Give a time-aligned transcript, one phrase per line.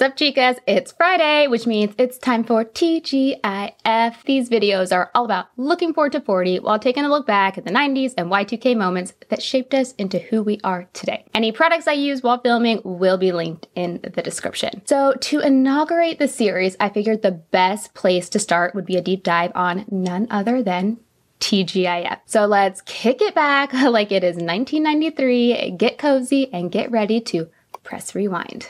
[0.00, 0.56] Sup, chicas?
[0.66, 4.22] It's Friday, which means it's time for TGIF.
[4.24, 7.66] These videos are all about looking forward to 40 while taking a look back at
[7.66, 11.26] the 90s and Y2K moments that shaped us into who we are today.
[11.34, 14.80] Any products I use while filming will be linked in the description.
[14.86, 19.02] So, to inaugurate the series, I figured the best place to start would be a
[19.02, 20.96] deep dive on none other than
[21.40, 22.20] TGIF.
[22.24, 27.50] So let's kick it back like it is 1993, get cozy, and get ready to
[27.82, 28.66] press rewind.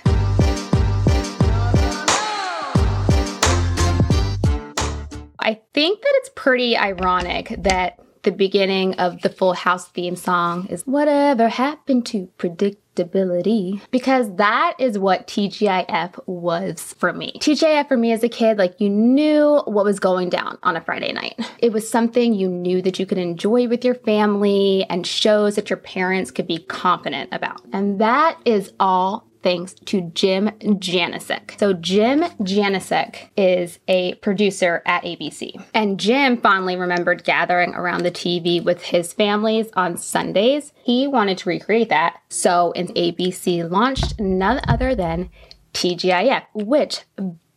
[5.51, 10.69] I think that it's pretty ironic that the beginning of the Full House theme song
[10.69, 13.81] is Whatever Happened to Predictability?
[13.91, 17.33] Because that is what TGIF was for me.
[17.41, 20.81] TGIF for me as a kid, like you knew what was going down on a
[20.81, 21.35] Friday night.
[21.59, 25.69] It was something you knew that you could enjoy with your family and shows that
[25.69, 27.61] your parents could be confident about.
[27.73, 31.59] And that is all thanks to Jim Janicek.
[31.59, 35.63] So, Jim Janicek is a producer at ABC.
[35.75, 40.73] And Jim fondly remembered gathering around the TV with his families on Sundays.
[40.83, 42.21] He wanted to recreate that.
[42.29, 45.31] So, in ABC launched none other than
[45.75, 47.03] TGIF, which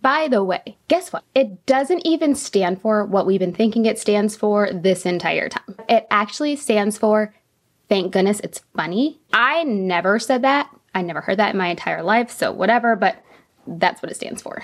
[0.01, 1.23] by the way, guess what?
[1.33, 5.75] It doesn't even stand for what we've been thinking it stands for this entire time.
[5.87, 7.33] It actually stands for
[7.87, 9.21] thank goodness it's funny.
[9.31, 13.23] I never said that I never heard that in my entire life, so whatever, but
[13.65, 14.63] that's what it stands for.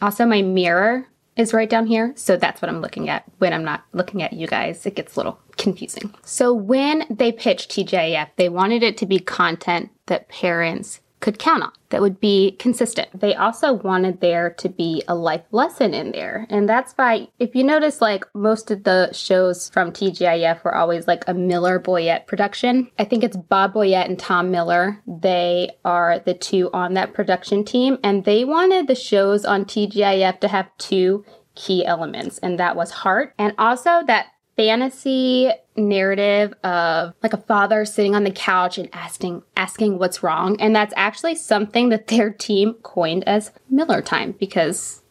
[0.00, 3.64] Also, my mirror is right down here, so that's what I'm looking at when I'm
[3.64, 4.86] not looking at you guys.
[4.86, 6.14] It gets a little confusing.
[6.24, 11.64] So, when they pitched TGIF, they wanted it to be content that parents could count
[11.64, 13.08] on that would be consistent.
[13.12, 16.46] They also wanted there to be a life lesson in there.
[16.50, 21.08] And that's why, if you notice, like most of the shows from TGIF were always
[21.08, 22.88] like a Miller Boyett production.
[22.96, 25.02] I think it's Bob Boyett and Tom Miller.
[25.04, 27.98] They are the two on that production team.
[28.04, 31.24] And they wanted the shows on TGIF to have two
[31.56, 37.84] key elements, and that was heart and also that fantasy narrative of like a father
[37.84, 42.30] sitting on the couch and asking asking what's wrong and that's actually something that their
[42.30, 45.02] team coined as Miller time because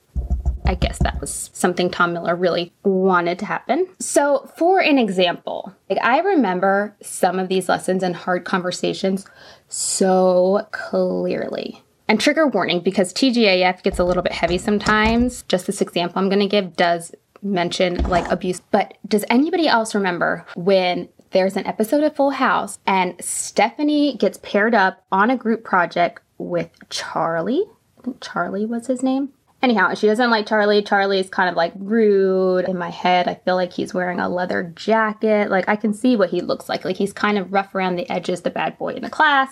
[0.67, 3.87] I guess that was something Tom Miller really wanted to happen.
[3.99, 9.27] So, for an example, like I remember some of these lessons and hard conversations
[9.67, 11.83] so clearly.
[12.07, 15.43] And trigger warning because TGIF gets a little bit heavy sometimes.
[15.43, 17.13] Just this example I'm going to give does
[17.45, 18.61] mention like abuse.
[18.71, 24.39] But does anybody else remember when there's an episode of Full House and Stephanie gets
[24.41, 27.65] paired up on a group project with Charlie?
[27.99, 29.29] I think Charlie was his name.
[29.65, 30.83] Anyhow, she doesn't like Charlie.
[30.83, 32.69] Charlie's kind of like rude.
[32.69, 35.49] In my head, I feel like he's wearing a leather jacket.
[35.49, 36.85] Like I can see what he looks like.
[36.85, 39.51] Like he's kind of rough around the edges, the bad boy in the class.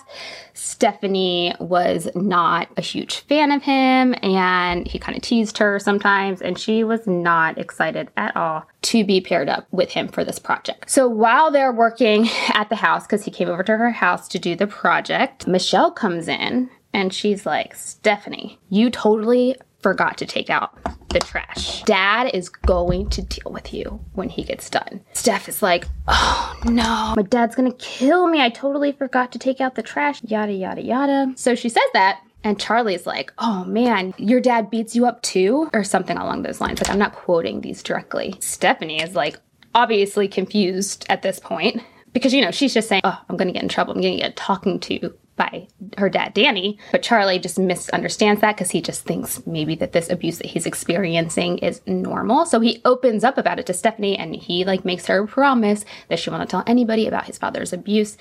[0.54, 6.44] Stephanie was not a huge fan of him and he kind of teased her sometimes,
[6.44, 10.38] and she was not excited at all to be paired up with him for this
[10.38, 10.92] project.
[10.92, 14.38] So while they're working at the house, because he came over to her house to
[14.38, 20.50] do the project, Michelle comes in and she's like, Stephanie, you totally forgot to take
[20.50, 20.78] out
[21.10, 21.84] the trash.
[21.84, 25.02] Dad is going to deal with you when he gets done.
[25.14, 28.42] Steph is like, oh no, my dad's gonna kill me.
[28.42, 30.24] I totally forgot to take out the trash.
[30.24, 31.34] Yada, yada, yada.
[31.36, 32.22] So she says that.
[32.46, 35.70] And Charlie's like, oh man, your dad beats you up too?
[35.72, 36.82] Or something along those lines.
[36.82, 38.36] Like, I'm not quoting these directly.
[38.40, 39.40] Stephanie is like,
[39.76, 43.54] obviously confused at this point because, you know, she's just saying, oh, I'm going to
[43.54, 43.94] get in trouble.
[43.94, 45.68] I'm going to get talking to by
[45.98, 50.10] her dad Danny, but Charlie just misunderstands that because he just thinks maybe that this
[50.10, 52.46] abuse that he's experiencing is normal.
[52.46, 56.20] So he opens up about it to Stephanie and he like makes her promise that
[56.20, 58.18] she won't tell anybody about his father's abuse.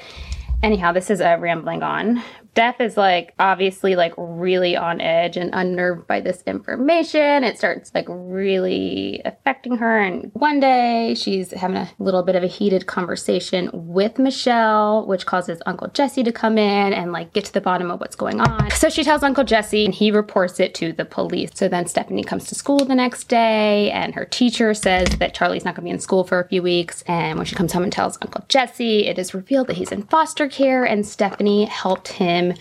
[0.63, 5.49] Anyhow, this is a rambling on, Steph is like obviously like really on edge and
[5.55, 7.45] unnerved by this information.
[7.45, 9.99] It starts like really affecting her.
[9.99, 15.25] And one day she's having a little bit of a heated conversation with Michelle, which
[15.25, 18.39] causes Uncle Jesse to come in and like get to the bottom of what's going
[18.39, 18.71] on.
[18.73, 21.53] So she tells Uncle Jesse and he reports it to the police.
[21.55, 25.65] So then Stephanie comes to school the next day and her teacher says that Charlie's
[25.65, 27.01] not going to be in school for a few weeks.
[27.07, 30.03] And when she comes home and tells Uncle Jesse, it is revealed that he's in
[30.03, 32.55] foster care and Stephanie helped him him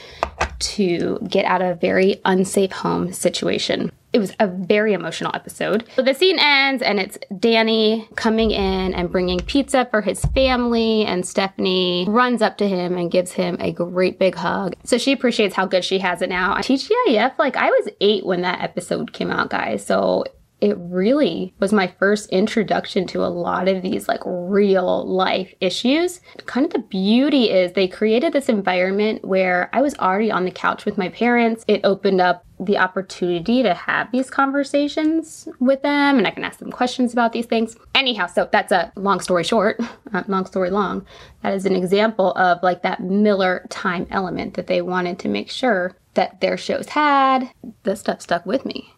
[0.60, 3.92] to get out of a very unsafe home situation.
[4.14, 5.86] It was a very emotional episode.
[5.96, 11.06] So the scene ends and it's Danny coming in and bringing pizza for his family
[11.06, 14.76] and Stephanie runs up to him and gives him a great big hug.
[14.84, 16.56] So she appreciates how good she has it now.
[16.56, 19.86] TGIF, like I was 8 when that episode came out, guys.
[19.86, 20.26] So
[20.62, 26.22] it really was my first introduction to a lot of these like real life issues.
[26.46, 30.52] Kind of the beauty is they created this environment where I was already on the
[30.52, 31.66] couch with my parents.
[31.68, 36.60] It opened up the opportunity to have these conversations with them and I can ask
[36.60, 37.76] them questions about these things.
[37.96, 39.80] Anyhow, so that's a long story short,
[40.14, 41.06] uh, long story long.
[41.42, 45.50] That is an example of like that Miller time element that they wanted to make
[45.50, 47.52] sure that their shows had.
[47.84, 48.94] This stuff stuck with me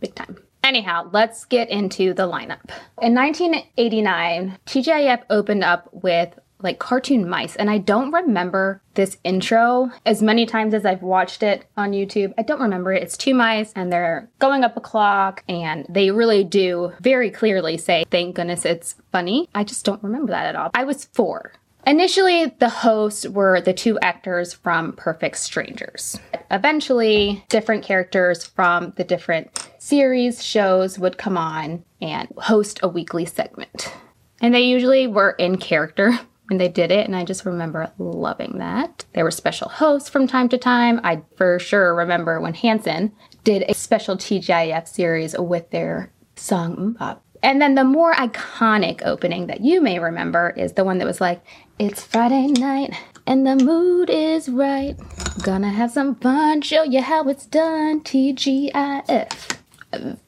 [0.00, 0.45] big time.
[0.66, 2.70] Anyhow, let's get into the lineup.
[3.00, 7.54] In 1989, TGIF opened up with like cartoon mice.
[7.54, 12.34] And I don't remember this intro as many times as I've watched it on YouTube.
[12.36, 13.04] I don't remember it.
[13.04, 17.78] It's two mice and they're going up a clock and they really do very clearly
[17.78, 19.48] say, thank goodness it's funny.
[19.54, 20.72] I just don't remember that at all.
[20.74, 21.52] I was four.
[21.86, 26.18] Initially, the hosts were the two actors from Perfect Strangers.
[26.50, 33.24] Eventually, different characters from the different series, shows would come on and host a weekly
[33.24, 33.92] segment.
[34.40, 36.18] And they usually were in character
[36.48, 39.04] when they did it, and I just remember loving that.
[39.14, 41.00] There were special hosts from time to time.
[41.04, 43.12] I for sure remember when Hanson
[43.44, 47.20] did a special TGIF series with their song MMMBop.
[47.42, 51.20] And then the more iconic opening that you may remember is the one that was
[51.20, 51.42] like,
[51.78, 52.94] It's Friday night
[53.26, 54.96] and the mood is right.
[55.42, 58.00] Gonna have some fun, show you how it's done.
[58.00, 59.56] TGIF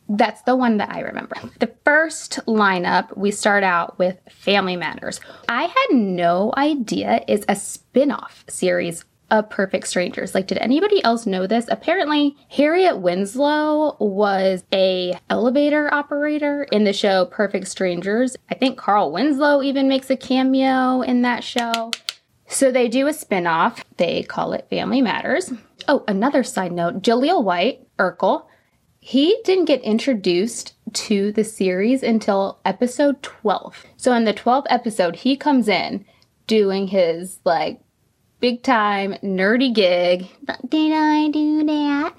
[0.09, 1.37] that's the one that I remember.
[1.59, 5.21] The first lineup, we start out with Family Matters.
[5.49, 10.35] I had no idea it's a spin off series of Perfect Strangers.
[10.35, 11.67] Like, did anybody else know this?
[11.69, 18.37] Apparently, Harriet Winslow was a elevator operator in the show Perfect Strangers.
[18.51, 21.91] I think Carl Winslow even makes a cameo in that show.
[22.47, 23.85] So they do a spin-off.
[23.99, 25.53] They call it Family Matters.
[25.87, 28.47] Oh, another side note, Jaleel White, Urkel,
[29.09, 33.87] he didn't get introduced to the series until episode 12.
[33.97, 36.05] So in the 12th episode, he comes in
[36.47, 37.81] doing his like
[38.39, 40.27] big time nerdy gig.
[40.69, 42.17] Did I do that?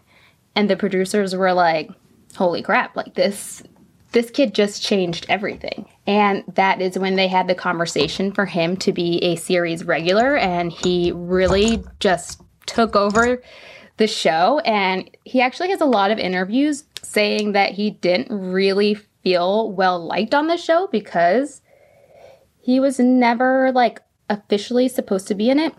[0.55, 1.91] And the producers were like,
[2.35, 3.61] holy crap, like this
[4.11, 5.87] this kid just changed everything.
[6.07, 10.37] And that is when they had the conversation for him to be a series regular
[10.37, 13.43] and he really just took over
[13.99, 14.59] the show.
[14.59, 20.03] And he actually has a lot of interviews saying that he didn't really feel well
[20.03, 21.61] liked on the show because
[22.59, 25.75] he was never like officially supposed to be in it.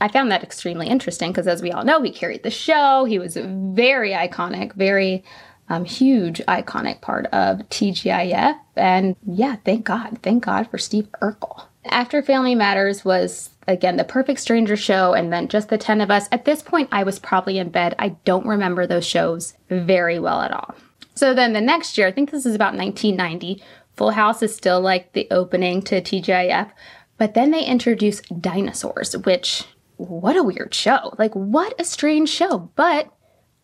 [0.00, 3.04] I found that extremely interesting because, as we all know, he carried the show.
[3.04, 5.22] He was very iconic, very
[5.68, 8.58] um, huge, iconic part of TGIF.
[8.76, 10.18] And yeah, thank God.
[10.22, 11.64] Thank God for Steve Urkel.
[11.86, 16.10] After Family Matters was again the Perfect Stranger show and then just the 10 of
[16.10, 16.28] us.
[16.32, 17.94] At this point, I was probably in bed.
[17.98, 20.74] I don't remember those shows very well at all.
[21.14, 23.62] So then the next year, I think this is about 1990,
[23.96, 26.70] Full House is still like the opening to TGIF,
[27.16, 29.64] but then they introduce dinosaurs, which
[29.96, 31.14] what a weird show.
[31.18, 33.12] Like what a strange show, but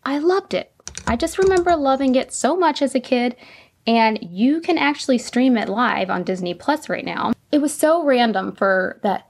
[0.03, 0.71] I loved it.
[1.07, 3.35] I just remember loving it so much as a kid
[3.87, 7.33] and you can actually stream it live on Disney Plus right now.
[7.51, 9.27] It was so random for that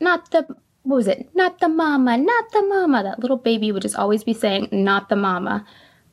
[0.00, 0.46] not the
[0.84, 1.30] what was it?
[1.34, 3.02] Not the mama, not the mama.
[3.02, 5.64] That little baby would just always be saying, not the mama.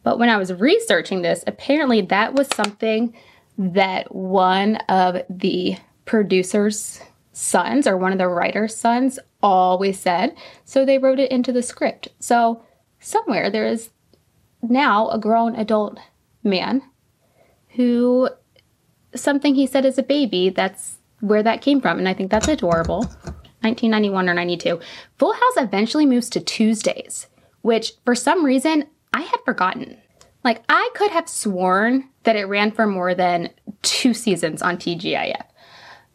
[0.04, 3.14] But when I was researching this, apparently that was something
[3.58, 7.02] that one of the producer's
[7.34, 10.36] sons or one of the writer's sons always said.
[10.64, 12.08] So they wrote it into the script.
[12.20, 12.64] So
[13.00, 13.90] somewhere there is
[14.62, 16.00] now a grown adult
[16.44, 16.82] man
[17.76, 18.30] who
[19.16, 21.98] something he said as a baby, that's where that came from.
[21.98, 23.00] And I think that's adorable.
[23.62, 24.80] 1991 or 92.
[25.20, 27.28] Full House eventually moves to Tuesdays,
[27.62, 29.98] which for some reason I had forgotten.
[30.44, 33.52] Like, I could have sworn that it ran for more than
[33.84, 35.44] two seasons on TGIF.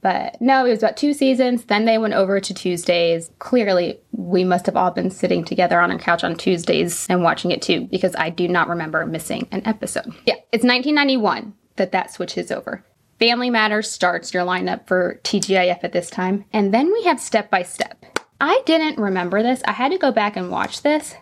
[0.07, 1.65] But no, it was about two seasons.
[1.65, 3.33] Then they went over to Tuesdays.
[3.41, 7.51] Clearly, we must have all been sitting together on a couch on Tuesdays and watching
[7.51, 10.15] it too, because I do not remember missing an episode.
[10.25, 12.85] Yeah, it's 1991 that that switches over.
[13.19, 16.45] Family Matters starts your lineup for TGIF at this time.
[16.53, 18.21] And then we have Step by Step.
[18.41, 19.61] I didn't remember this.
[19.65, 21.17] I had to go back and watch this.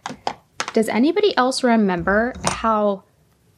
[0.75, 3.05] Does anybody else remember how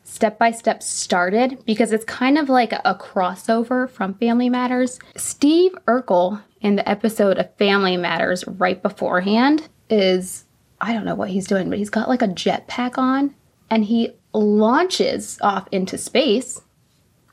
[0.06, 1.64] Step by Step started?
[1.66, 5.00] Because it's kind of like a crossover from Family Matters.
[5.16, 10.44] Steve Urkel in the episode of Family Matters right beforehand is,
[10.80, 13.34] I don't know what he's doing, but he's got like a jetpack on
[13.68, 16.60] and he launches off into space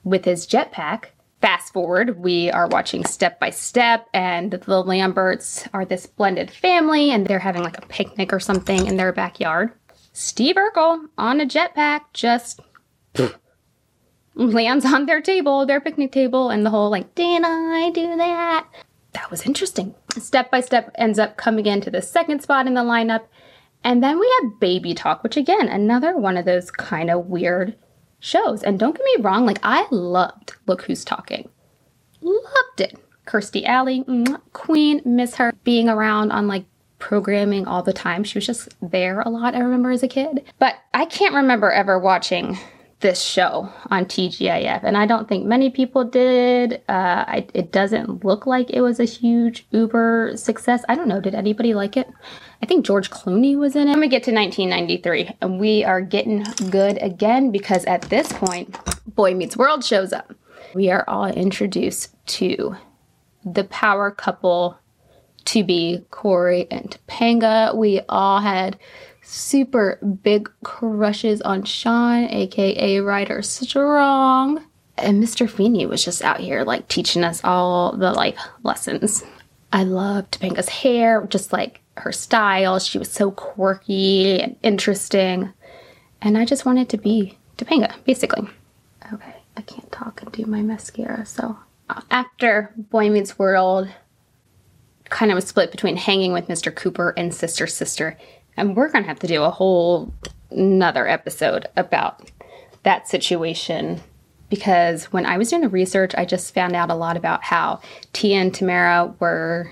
[0.04, 1.06] with his jetpack.
[1.42, 7.12] Fast forward, we are watching Step by Step, and the Lamberts are this blended family,
[7.12, 9.74] and they're having like a picnic or something in their backyard.
[10.14, 12.62] Steve Urkel on a jetpack just
[14.36, 18.68] lands on their table, their picnic table, and the whole like, did I do that?
[19.14, 19.96] That was interesting.
[20.18, 23.26] Step by Step ends up coming into the second spot in the lineup,
[23.84, 27.76] And then we have Baby Talk, which again, another one of those kind of weird
[28.20, 28.64] shows.
[28.64, 31.50] And don't get me wrong, like I loved Look Who's Talking.
[32.22, 32.98] Loved it.
[33.26, 34.06] Kirstie Alley,
[34.54, 36.66] queen, miss her being around on like
[37.04, 38.24] programming all the time.
[38.24, 40.46] She was just there a lot, I remember as a kid.
[40.58, 42.58] But I can't remember ever watching
[43.02, 46.76] this show on TGIF, and I don't think many people did.
[46.88, 50.86] Uh, I, it doesn't look like it was a huge uber success.
[50.88, 51.20] I don't know.
[51.20, 52.10] Did anybody like it?
[52.62, 53.92] I think George Clooney was in it.
[53.92, 58.80] Let me get to 1993, and we are getting good again because at this point,
[59.14, 60.34] Boy Meets World shows up.
[60.74, 62.78] We are all introduced to
[63.44, 64.80] the power couple
[65.46, 67.76] to be Cory and Topanga.
[67.76, 68.78] We all had
[69.22, 74.64] super big crushes on Sean, aka Ryder Strong.
[74.98, 75.50] And Mr.
[75.50, 79.24] Feeney was just out here like teaching us all the life lessons.
[79.72, 82.78] I loved Topanga's hair, just like her style.
[82.80, 85.52] She was so quirky and interesting.
[86.22, 88.48] And I just wanted to be Topanga, basically.
[89.12, 91.58] Okay, I can't talk and do my mascara, so
[91.90, 93.90] uh, after Boy Meets World,
[95.10, 96.74] kind of was split between hanging with Mr.
[96.74, 98.18] Cooper and Sister Sister.
[98.58, 100.14] And we're going to have to do a whole
[100.52, 102.32] another episode about
[102.84, 104.02] that situation
[104.50, 107.82] because when I was doing the research, I just found out a lot about how
[108.12, 109.72] Tia and Tamara were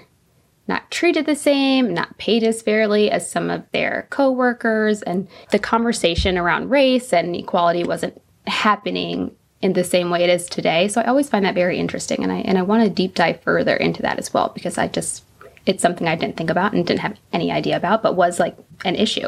[0.67, 5.59] not treated the same, not paid as fairly as some of their coworkers, and the
[5.59, 10.87] conversation around race and equality wasn't happening in the same way it is today.
[10.87, 13.41] So I always find that very interesting, and I and I want to deep dive
[13.41, 15.23] further into that as well because I just
[15.65, 18.57] it's something I didn't think about and didn't have any idea about, but was like
[18.83, 19.27] an issue.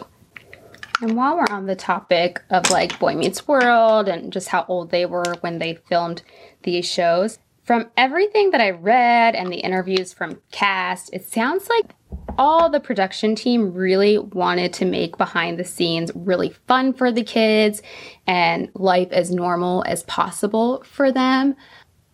[1.01, 4.89] And while we're on the topic of like Boy Meets World and just how old
[4.89, 6.21] they were when they filmed
[6.63, 11.95] these shows, from everything that I read and the interviews from cast, it sounds like
[12.37, 17.23] all the production team really wanted to make behind the scenes really fun for the
[17.23, 17.81] kids
[18.27, 21.55] and life as normal as possible for them.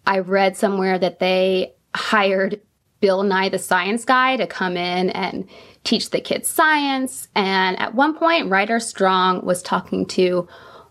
[0.05, 2.61] I read somewhere that they hired
[2.99, 5.47] Bill Nye the Science Guy to come in and
[5.83, 7.27] teach the kids science.
[7.35, 10.47] And at one point, Ryder Strong was talking to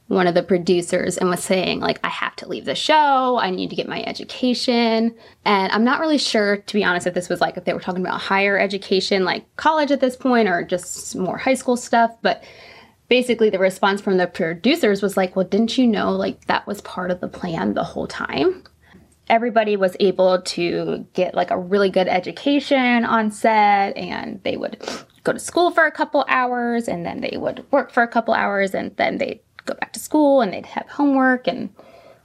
[0.08, 3.38] one of the producers and was saying, like, I have to leave the show.
[3.38, 5.14] I need to get my education.
[5.44, 7.80] And I'm not really sure, to be honest, if this was like if they were
[7.80, 12.10] talking about higher education, like college at this point, or just more high school stuff.
[12.22, 12.42] But
[13.08, 16.80] basically, the response from the producers was like, well, didn't you know, like, that was
[16.80, 18.64] part of the plan the whole time?
[19.30, 24.82] everybody was able to get like a really good education on set and they would
[25.24, 28.32] go to school for a couple hours and then they would work for a couple
[28.32, 31.46] hours and then they'd go back to school and they'd have homework.
[31.46, 31.70] And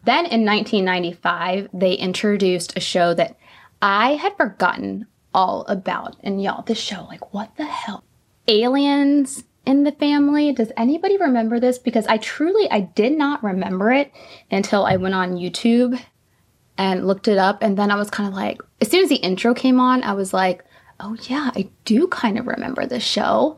[0.03, 3.37] then in 1995 they introduced a show that
[3.81, 6.15] I had forgotten all about.
[6.23, 8.03] And y'all this show like what the hell?
[8.47, 10.51] Aliens in the family.
[10.51, 11.77] Does anybody remember this?
[11.77, 14.11] Because I truly I did not remember it
[14.51, 15.99] until I went on YouTube
[16.77, 17.61] and looked it up.
[17.61, 20.13] And then I was kind of like, as soon as the intro came on, I
[20.13, 20.63] was like,
[20.99, 23.57] oh yeah, I do kind of remember this show.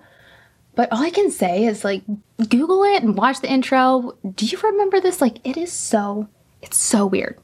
[0.75, 2.03] But all I can say is like,
[2.49, 4.17] Google it and watch the intro.
[4.35, 5.21] Do you remember this?
[5.21, 6.27] Like, it is so,
[6.61, 7.39] it's so weird.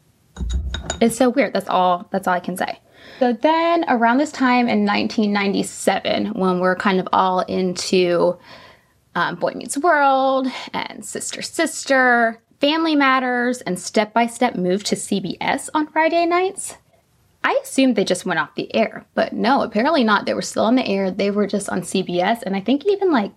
[0.99, 1.53] It's so weird.
[1.53, 2.79] That's all, that's all I can say.
[3.19, 8.37] So then around this time in 1997, when we're kind of all into
[9.15, 14.95] um, Boy Meets World and Sister Sister, Family Matters and Step by Step moved to
[14.95, 16.75] CBS on Friday nights.
[17.43, 20.25] I assumed they just went off the air, but no, apparently not.
[20.25, 21.09] They were still on the air.
[21.09, 22.43] They were just on CBS.
[22.43, 23.31] And I think even like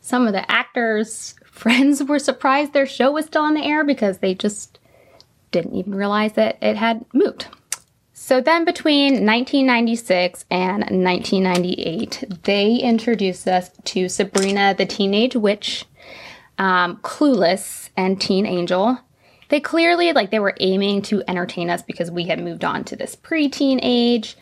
[0.00, 4.18] some of the actors' friends were surprised their show was still on the air because
[4.18, 4.78] they just
[5.52, 7.46] didn't even realize that it had moved.
[8.12, 15.86] So then between 1996 and 1998, they introduced us to Sabrina the Teenage Witch
[16.60, 18.98] um, Clueless, and Teen Angel.
[19.50, 22.96] They clearly, like, they were aiming to entertain us because we had moved on to
[22.96, 24.36] this preteen age.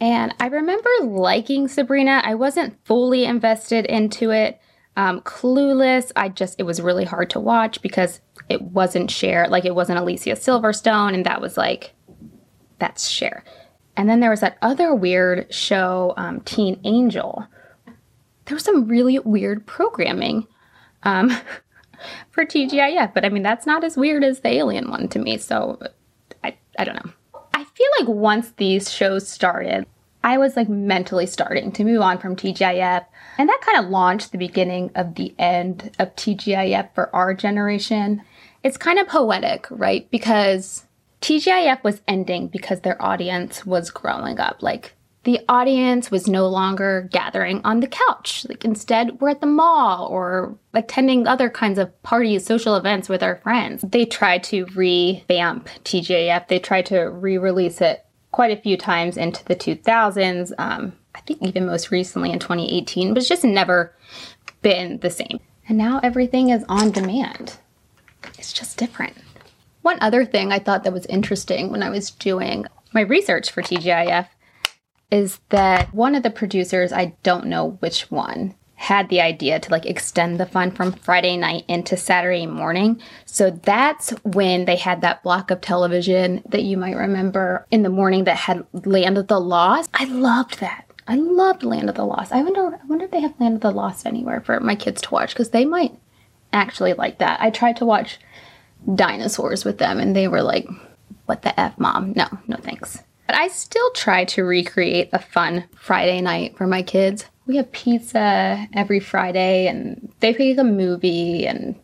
[0.00, 2.22] And I remember liking Sabrina.
[2.24, 4.60] I wasn't fully invested into it.
[4.96, 9.64] Um, Clueless, I just, it was really hard to watch because it wasn't Cher, like,
[9.64, 11.94] it wasn't Alicia Silverstone, and that was like,
[12.78, 13.42] that's Cher.
[13.96, 17.44] And then there was that other weird show, um, Teen Angel.
[18.44, 20.46] There was some really weird programming
[21.02, 21.36] um,
[22.30, 23.14] for TGIF.
[23.14, 25.38] But I mean, that's not as weird as the Alien one to me.
[25.38, 25.80] So
[26.42, 27.12] I, I don't know.
[27.52, 29.86] I feel like once these shows started,
[30.24, 33.04] I was like mentally starting to move on from TGIF.
[33.36, 38.22] And that kind of launched the beginning of the end of TGIF for our generation.
[38.62, 40.10] It's kind of poetic, right?
[40.10, 40.86] Because
[41.20, 44.62] TGIF was ending because their audience was growing up.
[44.62, 44.94] Like
[45.24, 48.46] the audience was no longer gathering on the couch.
[48.48, 53.22] Like instead, we're at the mall or attending other kinds of parties, social events with
[53.22, 53.82] our friends.
[53.82, 56.48] They tried to revamp TGIF.
[56.48, 60.52] They tried to re-release it quite a few times into the 2000s.
[60.58, 63.94] Um, I think even most recently in 2018, but it's just never
[64.62, 65.40] been the same.
[65.68, 67.56] And now everything is on demand.
[68.38, 69.16] It's just different.
[69.82, 73.62] One other thing I thought that was interesting when I was doing my research for
[73.62, 74.28] TGIF
[75.10, 79.70] is that one of the producers, I don't know which one, had the idea to
[79.70, 83.00] like extend the fun from Friday night into Saturday morning.
[83.24, 87.88] So that's when they had that block of television that you might remember in the
[87.88, 89.90] morning that had Land of the Lost.
[89.94, 90.84] I loved that.
[91.06, 92.32] I loved Land of the Lost.
[92.32, 95.00] I wonder I wonder if they have Land of the Lost anywhere for my kids
[95.02, 95.96] to watch because they might
[96.52, 97.40] actually like that.
[97.40, 98.18] I tried to watch
[98.92, 100.66] dinosaurs with them and they were like,
[101.26, 102.12] What the F mom?
[102.14, 103.02] No, no thanks.
[103.26, 107.24] But I still try to recreate a fun Friday night for my kids.
[107.46, 111.74] We have pizza every Friday and they pick a movie and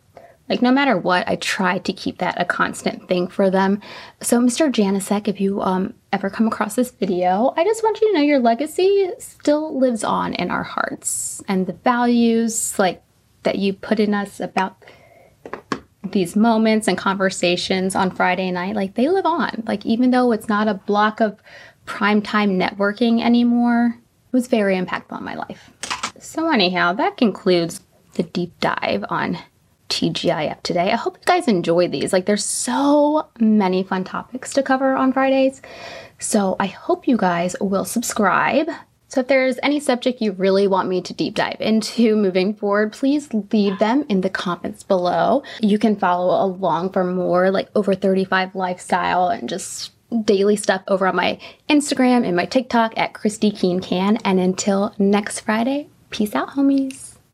[0.48, 3.80] like no matter what, I try to keep that a constant thing for them.
[4.20, 4.70] So Mr.
[4.70, 8.24] Janicek, if you um ever come across this video, I just want you to know
[8.24, 13.02] your legacy still lives on in our hearts and the values like
[13.44, 14.84] that you put in us about
[16.12, 19.62] these moments and conversations on Friday night, like they live on.
[19.66, 21.40] Like even though it's not a block of
[21.86, 25.70] primetime networking anymore, it was very impactful on my life.
[26.18, 27.80] So anyhow, that concludes
[28.14, 29.38] the deep dive on
[29.88, 30.92] TGIF today.
[30.92, 32.12] I hope you guys enjoy these.
[32.12, 35.60] Like there's so many fun topics to cover on Fridays.
[36.18, 38.68] So I hope you guys will subscribe
[39.10, 42.92] so if there's any subject you really want me to deep dive into moving forward,
[42.92, 45.42] please leave them in the comments below.
[45.60, 49.90] You can follow along for more like over 35 lifestyle and just
[50.24, 54.16] daily stuff over on my Instagram and my TikTok at Christy Keane Can.
[54.18, 57.09] And until next Friday, peace out, homies.